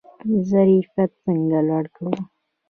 [0.49, 2.13] ظرفیت څنګه لوړ کړو؟